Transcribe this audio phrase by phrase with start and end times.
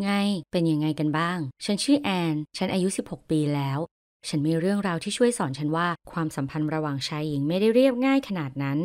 [0.00, 0.10] ไง
[0.50, 3.78] เป็นยังไงกันบ้าง ฉันชื่อแอน ฉันอายุ 16 ปีแล้ว
[4.28, 8.78] ฉันมีเรื่องราวที่ช่วยสอนฉันว่าความสัมพันธ์ระหว่างชายหญิงไม่ได้เรียบง่ายขนาดนั้น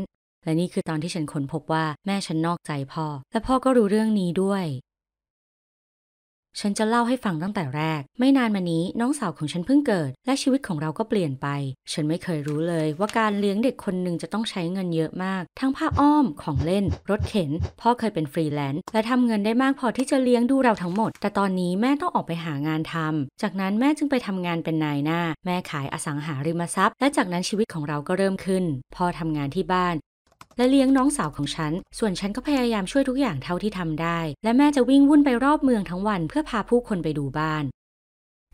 [0.43, 4.65] และนี่คือตอนที่ฉันค้นพบว่าแม่ฉันนอกใจพ่อ และพ่อก็รู้เรื่องนี้ด้วย
[6.61, 11.47] ฉันจะเล่าให้ฟังตั้งแต่แรก ไม่นานมานี้น้องสาวของฉันเพิ่งเกิด และชีวิตของเราก็เปลี่ยนไป
[11.93, 17.51] ฉันไม่เคยรู้เลยว่าการเลี้ยงเด็กคนหนึ่งจะต้องใช้เงินเยอะมาก ทั้งผ้าอ้อมของเล่น รถเข็น
[17.81, 28.63] พ่อเคยเป็นฟรีแลนซ์และทำเงินได้มากพอที่จะเลี้ยงดูเราทั้งหมด แต่ตอนนี้แม่ต้องออกไปหางานทำจากนั้นแม่จึงไปทำงานเป็นนายหน้า แม่ขายอสังหาริมทรัพย์ และจากนั้นชีวิตของเราก็เริ่มขึ้น
[28.95, 29.95] พ่อทำงานที่บ้าน
[30.57, 37.63] และเลี้ยงน้องสาวของฉัน ส่วนฉันก็พยายามช่วยทุกอย่างเท่าที่ทำได้ และแม่จะวิ่งวุ่นไปรอบเมืองทั้งวันเพื่อพาผู้คนไปดูบ้าน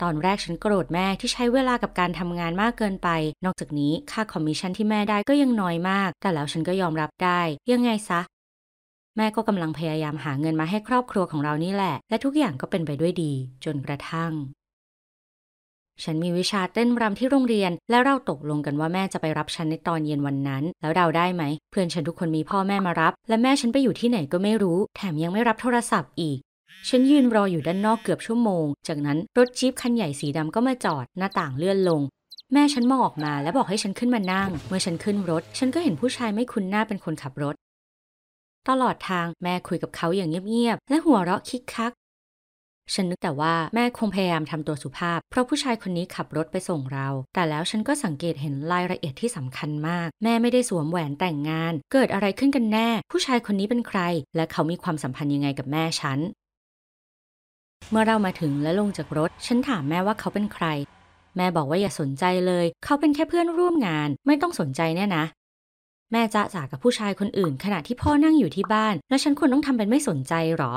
[0.02, 3.08] ตอนแรกฉันโกรธแม่ที่ใช้เวลากับการทำงานมากเกินไป
[3.44, 7.40] นอกจากนี้ค่าคอมมิชชั่นที่แม่ได้ก็ยังน้อยมาก แต่แล้วฉันก็ยอมรับได้
[7.72, 8.20] ยังไงซะ
[9.16, 13.32] แม่ก็กำลังพยายามหาเงินมาให้ครอบครัวของเรานี่แหละ และทุกอย่างก็เป็นไปด้วยดี
[13.64, 14.32] จนกระทั่ง
[16.02, 26.38] ฉันมีวิชาเต้นรำที่โรงเรียน และเราตกลงกันว่าแม่จะไปรับฉันในตอนเย็นวันนั้น แล้วเราได้ไหม เพื่อนฉันทุกคนมีพ่อแม่มารับ และแม่ฉันไปอยู่ที่ไหนก็ไม่รู้ แถมยังไม่รับโทรศัพท์อีก
[26.88, 32.00] ฉันยืนรออยู่ด้านนอกเกือบชั่วโมง จากนั้นรถจี๊ปคันใหญ่สีดำก็มาจอด หน้าต่างเลื่อนลง
[32.52, 37.54] แม่ฉันมองออกมาและบอกให้ฉันขึ้นมานั่ง เมื่อฉันขึ้นรถ ฉันก็เห็นผู้ชายไม่คุ้นหน้าเป็นคนขับรถ
[38.68, 41.92] ตลอดทางแม่คุยกับเขาอย่างเงียบๆและหัวเราะคิกคัก
[42.92, 54.00] ฉันนึกแต่ว่าแม่คงพยายามทำตัวสุภาพ เพราะผู้ชายคนนี้ขับรถไปส่งเรา แต่แล้วฉันก็สังเกตเห็นรายละเอียดที่สำคัญมาก แม่ไม่ได้สวมแหวนแต่งงาน เกิดอะไรขึ้นกันแน่ ผู้ชายคนนี้เป็นใคร
[54.36, 56.18] และเขามีความสัมพันธ์ยังไงกับแม่ฉัน
[57.90, 60.66] เมื่อเรามาถึงและลงจากรถ ฉันถามแม่ว่าเขาเป็นใคร
[61.36, 65.24] แม่บอกว่าอย่าสนใจเลย เขาเป็นแค่เพื่อนร่วมงาน ไม่ต้องสนใจแน่นะ
[66.12, 70.74] แม่จะจ่ากับผู้ชายคนอื่น ขณะที่พ่อนั่งอยู่ที่บ้าน แล้วฉันควรต้องทำเป็นไม่สนใจหรอ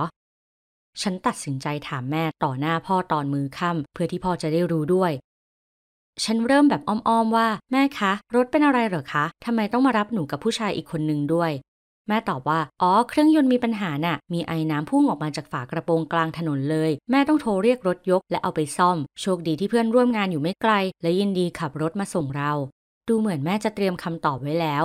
[1.02, 5.12] ฉันตัดสินใจถามแม่ต่อหน้าพ่อตอนมือค่ำเพื่อที่พ่อจะได้รู้ด้วย
[6.24, 11.52] ฉันเริ่มแบบอ้อมๆว่า แม่คะ รถเป็นอะไรเหรอคะทำไมต้องมารับหนูกับผู้ชายอีกคนนึงด้วย
[12.08, 22.52] แม่ตอบว่า อ๋อ เครื่องยนต์มีปัญหาน่ะ มีไอ้น้ำพุ่งออกมาจากฝากระโปรงกลางถนนเลย แม่ต้องโทรเรียกรถยกและเอาไปซ่อม โชคดีที่เพื่อนร่วมงานอยู่ไม่ไกล และยินดีขับรถมาส่งเรา
[23.08, 24.84] ดูเหมือนแม่จะเตรียมคำตอบไว้แล้ว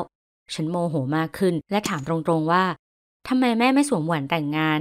[0.54, 2.64] ฉันโมโหมากขึ้น และถามตรงๆว่า
[3.28, 4.78] ทำไมแม่ไม่สวมแหวนแต่งงาน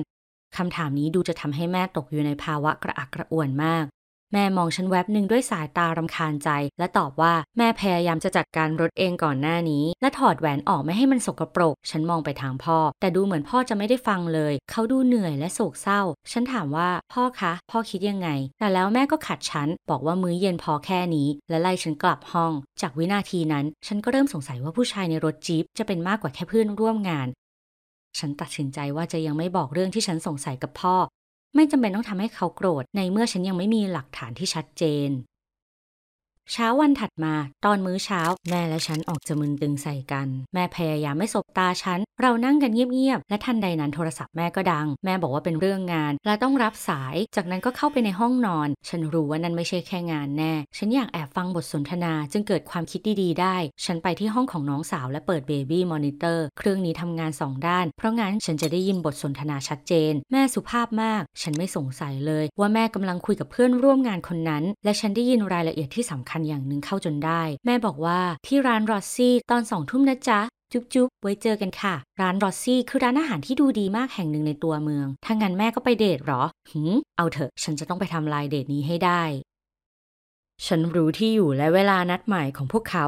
[0.58, 3.86] คำถามนี้ดูจะทำให้แม่ตกอยู่ในภาวะกระอักกระอ่วนมาก
[4.34, 16.02] แม่มองฉันแวบหนึ่งด้วยสายตารำคาญใจ และตอบว่าแม่พยายามจะจัดการรถเองก่อนหน้านี้ และถอดแหวนออกไม่ให้มันสกปรก ฉันมองไปทางพ่อ แต่ดูเหมือนพ่อจะไม่ได้ฟังเลย เขาดูเหนื่อยและโศกเศร้า
[16.32, 18.30] ฉันถามว่าพ่อคะ พ่อคิดยังไง
[18.60, 27.28] แต่แล้วแม่ก็ขัดฉัน บอกว่ามื้อเย็นพอแค่นี้ และไล่ฉันกลับห้อง จากวินาทีนั้น ฉันก็เริ่มสงสัยว่าผู้ชายในรถจี๊ปจะเป็นมากกว่าแค่เพื่อนร่วมงาน
[28.20, 30.96] ฉันตัดสินใจว่าจะยังไม่บอกเรื่องที่ฉันสงสัยกับพ่อ
[31.56, 35.10] ไม่จำเป็นต้องทำให้เขาโกรธในเมื่อฉันยังไม่มีหลักฐานที่ชัดเจน
[36.52, 37.34] เช้าวันถัดมา
[37.66, 56.46] ตอนมื้อเช้า แม่และฉันออกจะมึนตึงใส่กัน แม่พยายามไม่สบตาฉัน เรานั่งกันเงียบๆ และทันใดนั้นโทรศัพท์แม่ก็ดัง แม่บอกว่าเป็นเรื่องงาน และต้องรับสาย จากนั้นก็เข้าไปในห้องนอน ฉันรู้ว่านั่นไม่ใช่แค่งานแน่ ฉันอยากแอบฟังบทสนทนา จึงเกิดความคิดดีๆ ได้ ฉันไปที่ห้องของน้องสาวและเปิด baby monitor
[56.58, 70.40] เครื่องนี้ทำงานสองด้าน เพราะงั้นฉันจะได้ยินบทสนทนาชัดเจน แม่สุภาพมาก ฉันไม่สงสัยเลย ว่าแม่กำลังคุยกับเพื่อนร่วมงานคนนั้น และฉันได้ยินรายละเอียดที่สำคัญอย่างหนึ่งเข้าจนได้ แม่บอกว่าที่ร้านรอสซี่ตอนสองทุ่มนะจ๊ะ
[70.72, 79.24] จุ๊บจุ๊บไว้เจอกันค่ะ ร้านรอสซี่คือร้านอาหารที่ดูดีมากแห่งหนึ่งในตัวเมือง ถ้างั้นแม่ก็ไปเดทหรอ หืม เอาเถอะ ฉันจะต้องไปทำลายเดทนี้ให้ได้
[80.66, 83.06] ฉันรู้ที่อยู่และเวลานัดหมายของพวกเขา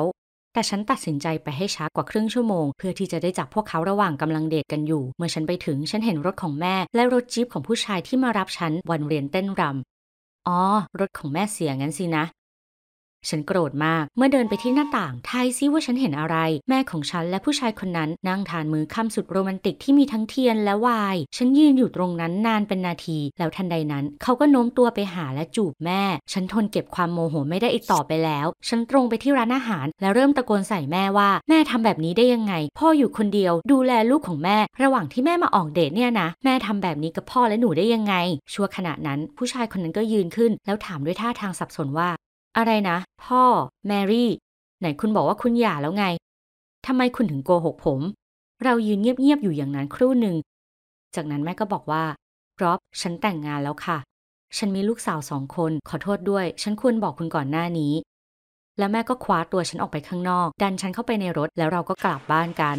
[0.53, 10.61] แต่ฉันตัดสินใจไปให้ช้ากว่าครึ่งชั่วโมง เพื่อที่จะได้จับพวกเขาระหว่างกำลังเดทกันอยู่ เมื่อฉันไปถึงฉันเห็นรถของแม่ และรถจี๊ปของผู้ชายที่มารับฉันวันเรียนเต้นรำอ๋อ
[10.99, 12.25] รถของแม่เสียงั้นสินะ
[13.29, 16.37] ฉันโกรธมาก เมื่อเดินไปที่หน้าต่างทายซิว่าฉันเห็นอะไร
[16.69, 26.03] แม่ของฉันและผู้ชายคนนั้นนั่งทานมือค่ำสุดโรแมนติกที่มีทั้งเทียนและวน์ฉันยืนอยู่ตรงนั้นนานเป็นนาที แล้วทันใดนั้น เขาก็โน้มตัวไปหาและจูบแม่
[26.33, 38.13] ฉันทนเก็บความโมโหไม่ได้อีกต่อไปแล้ว ฉันตรงไปที่ร้านอาหาร และเริ่มตะโกนใส่แม่ว่า แม่ทำแบบนี้ได้ยังไง พ่ออยู่คนเดียวดูแลลูกของแม่ ระหว่างที่แม่มาออกเดทเนี่ยนะ แม่ทำแบบนี้กับพ่อและหนูได้ยังไง
[38.53, 42.09] ชั่วขณะนั้นผู้ชายคนนั้นก็ยืนขึ้น แล้วถามด้วยท่าทางสับสนว่า
[42.57, 43.43] อะไรนะ พ่อ
[43.87, 44.29] แมรี่
[44.79, 46.05] ไหนคุณบอกว่าคุณหย่าแล้วไง
[46.85, 47.99] ทำไมคุณถึงโกหกผม
[48.63, 50.35] เรายืนเงียบๆอยู่อย่างนั้นครู่หนึ่ง
[51.15, 52.03] จากนั้นแม่ก็บอกว่า
[52.61, 53.97] ร็อบฉันแต่งงานแล้วค่ะ
[54.57, 57.93] ฉันมีลูกสาวสองคน ขอโทษด้วย ฉันควรบอกคุณก่อนหน้านี้
[58.77, 62.77] แล้วแม่ก็คว้าตัวฉันออกไปข้างนอก ดันฉันเข้าไปในรถ แล้วเราก็กลับบ้านกัน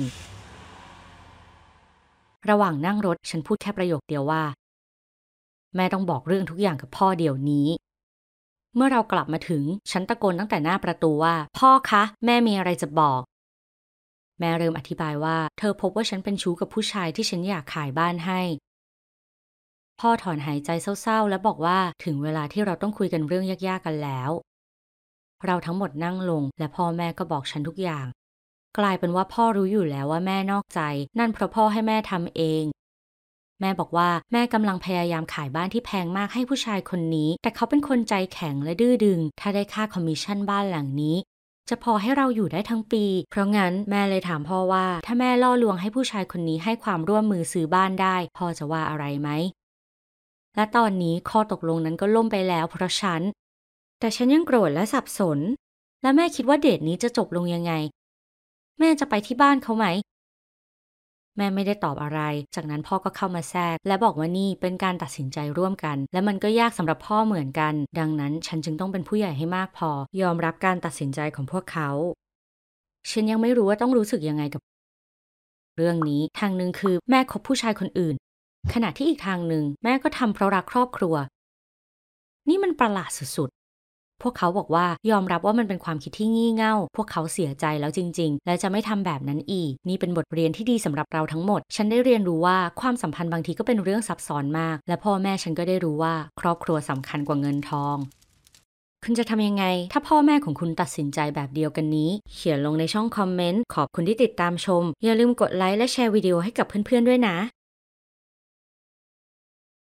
[2.50, 4.42] ระหว่างนั่งรถ ฉันพูดแค่ประโยคเดียวว่า
[5.76, 7.66] แม่ต้องบอกเรื่องทุกอย่างกับพ่อเดี๋ยวนี้
[8.76, 13.20] เมื่อเรากลับมาถึง ฉันตะโกนตั้งแต่หน้าประตูว่า พ่อคะ แม่มีอะไรจะบอก
[14.40, 18.40] แม่เริ่มอธิบายว่า เธอพบว่าฉันเป็นชู้กับผู้ชายที่ฉันอยากขายบ้านให้
[20.00, 20.70] พ่อถอนหายใจ
[21.02, 24.30] เศร้าๆ และบอกว่าถึงเวลาที่เราต้องคุยกันเรื่องยากๆกันแล้ว
[25.46, 28.06] เราทั้งหมดนั่งลง และพ่อแม่ก็บอกฉันทุกอย่าง
[28.78, 30.80] กลายเป็นว่าพ่อรู้อยู่แล้วว่าแม่นอกใจ
[31.18, 32.64] นั่นเพราะพ่อให้แม่ทำเอง
[33.64, 41.16] แม่บอกว่าแม่กำลังพยายามขายบ้านที่แพงมากให้ผู้ชายคนนี้ แต่เขาเป็นคนใจแข็งและดื้อดึง ถ้าได้ค่าคอมมิชชั่นบ้านหลังนี้
[41.68, 49.28] จะพอให้เราอยู่ได้ทั้งปี เพราะงั้นแม่เลยถามพ่อว่า ถ้าแม่ล่อลวงให้ผู้ชายคนนี้ให้ความร่วมมือซื้อบ้านได้ พ่อจะว่าอะไรไหม
[50.56, 53.22] และตอนนี้ข้อตกลงนั้นก็ล่มไปแล้วเพราะฉัน
[54.00, 55.38] แต่ฉันยังโกรธและสับสน
[56.02, 57.72] และแม่คิดว่าเดทนี้จะจบลงยังไง
[58.78, 59.86] แม่จะไปที่บ้านเขาไหม
[61.36, 62.20] แม่ไม่ได้ตอบอะไร
[62.54, 69.90] จากนั้นพ่อก็เข้ามาแทรก และบอกว่านี่เป็นการตัดสินใจร่วมกัน และมันก็ยากสำหรับพ่อเหมือนกัน ดังนั้นฉันจึงต้องเป็นผู้ใหญ่ให้มากพอ
[70.22, 71.90] ยอมรับการตัดสินใจของพวกเขา
[73.10, 74.62] ฉันยังไม่รู้ว่าต้องรู้สึกยังไงกับ
[75.76, 78.16] เรื่องนี้ทางหนึ่งคือแม่คบผู้ชายคนอื่น
[78.74, 81.14] ขณะที่อีกทางหนึ่งแม่ก็ทำเพราะรักครอบครัว
[82.48, 83.50] นี่มันประหลาดสุด
[84.22, 97.96] พวกเขาบอกว่ายอมรับว่ามันเป็นความคิดที่งี่เง่า พวกเขาเสียใจแล้วจริง ๆ และจะไม่ทำแบบนั้นอีก นี่เป็นบทเรียนที่ดีสำหรับเราทั้งหมด ฉันได้เรียนรู้ว่าความสัมพันธ์บางทีก็เป็นเรื่องซับซ้อนมาก และพ่อแม่ฉันก็ได้รู้ว่า ครอบครัวสำคัญกว่าเงินทอง
[99.06, 107.36] คุณจะทำยังไง ถ้าพ่อแม่ของคุณตัดสินใจแบบเดียวกันนี้ เขียนลงในช่องคอมเมนต์ ขอบคุณที่ติดตามชม อย่าลืมกดไลค์และแชร์วิดีโอให้กับเพื่อนๆด้วยนะ